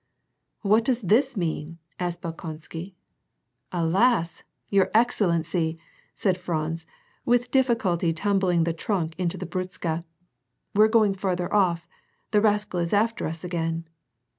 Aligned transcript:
"What 0.71 0.83
does 0.83 0.99
this 1.03 1.37
mean?" 1.37 1.77
asked 1.99 2.23
Bolkonsky. 2.23 2.95
"Alas! 3.71 4.41
your 4.67 4.89
excellency!" 4.95 5.77
said 6.15 6.39
Franz, 6.39 6.87
with 7.23 7.51
difficulty 7.51 8.11
tum 8.11 8.39
bling 8.39 8.63
the 8.63 8.73
trunk 8.73 9.13
into 9.19 9.37
the 9.37 9.45
britzska:" 9.45 10.01
We're 10.75 10.87
going 10.87 11.13
farther 11.13 11.53
off. 11.53 11.87
The 12.31 12.41
rascal 12.41 12.79
is 12.79 12.93
after 12.93 13.27
us 13.27 13.43
again." 13.43 13.87